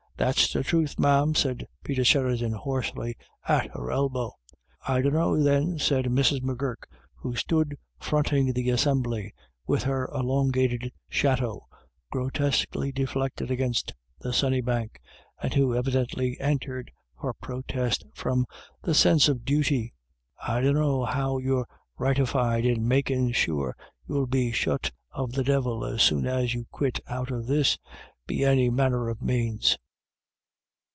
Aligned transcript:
"That's 0.21 0.53
the 0.53 0.61
truth, 0.63 0.99
ma'am," 0.99 1.33
said 1.33 1.67
Peter 1.83 2.03
Sheridan, 2.05 2.51
hoarsely, 2.51 3.17
at 3.47 3.71
her 3.71 3.89
elbow." 3.89 4.31
I 4.87 5.01
dunno, 5.01 5.41
then," 5.41 5.79
said 5.79 6.05
Mrs. 6.05 6.43
M'Gurk, 6.43 6.87
who 7.15 7.35
stood 7.35 7.75
fronting 7.99 8.53
the 8.53 8.69
assembly, 8.69 9.33
with 9.65 9.81
her 9.81 10.07
elongated 10.13 10.91
shadow 11.09 11.65
grotesquely 12.11 12.91
deflected 12.91 13.49
against 13.49 13.95
the 14.19 14.31
sunny 14.31 14.61
bank, 14.61 15.01
and 15.41 15.55
who 15.55 15.73
evidently 15.73 16.39
entered 16.39 16.91
her 17.23 17.33
protest 17.33 18.05
from 18.13 18.45
a 18.83 18.93
sense 18.93 19.27
of 19.27 19.37
BACKWARDS 19.43 19.49
AND 19.49 19.65
FORWARDS. 19.65 19.93
255 20.45 20.53
duty," 20.53 20.53
I 20.53 20.61
dunno 20.61 21.05
how 21.05 21.39
you're 21.39 21.67
rightified 21.97 22.63
in 22.63 22.87
makin' 22.87 23.31
sure 23.31 23.75
you'll 24.07 24.27
be 24.27 24.51
shut 24.51 24.91
of 25.09 25.31
the 25.31 25.43
Divil 25.43 25.83
as 25.83 26.03
soon 26.03 26.27
as 26.27 26.53
you 26.53 26.67
quit 26.69 26.99
out 27.07 27.31
of 27.31 27.47
this, 27.47 27.79
be 28.27 28.45
any 28.45 28.69
manner 28.69 29.09
of 29.09 29.23
manes. 29.23 29.79